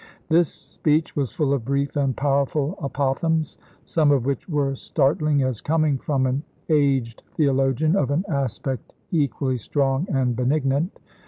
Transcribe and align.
This 0.29 0.51
speech 0.51 1.15
was 1.15 1.31
full 1.31 1.53
of 1.53 1.63
brief 1.63 1.95
and 1.95 2.17
powerful 2.17 2.75
apothegms, 2.81 3.59
some 3.85 4.09
of 4.09 4.25
which 4.25 4.49
were 4.49 4.73
startling 4.73 5.43
as 5.43 5.61
coming 5.61 5.99
from 5.99 6.25
an 6.25 6.41
aged 6.69 7.21
theologian 7.35 7.95
of 7.95 8.09
an 8.09 8.25
aspect 8.27 8.95
equally 9.11 9.57
strong 9.59 10.07
and 10.11 10.35
benignant. 10.35 10.97